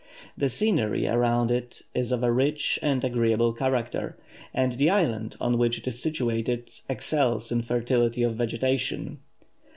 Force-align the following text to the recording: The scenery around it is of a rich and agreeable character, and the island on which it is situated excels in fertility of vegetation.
The 0.35 0.49
scenery 0.49 1.07
around 1.07 1.51
it 1.51 1.83
is 1.93 2.11
of 2.11 2.23
a 2.23 2.31
rich 2.31 2.79
and 2.81 3.03
agreeable 3.03 3.53
character, 3.53 4.17
and 4.51 4.73
the 4.79 4.89
island 4.89 5.35
on 5.39 5.59
which 5.59 5.77
it 5.77 5.87
is 5.87 6.01
situated 6.01 6.71
excels 6.89 7.51
in 7.51 7.61
fertility 7.61 8.23
of 8.23 8.33
vegetation. 8.35 9.19